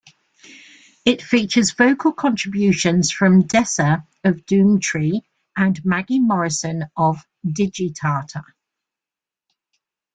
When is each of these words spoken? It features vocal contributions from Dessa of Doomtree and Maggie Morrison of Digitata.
It 1.05 1.21
features 1.21 1.73
vocal 1.73 2.11
contributions 2.11 3.11
from 3.11 3.43
Dessa 3.43 4.03
of 4.23 4.43
Doomtree 4.47 5.21
and 5.55 5.85
Maggie 5.85 6.17
Morrison 6.19 6.85
of 6.97 7.17
Digitata. 7.45 8.41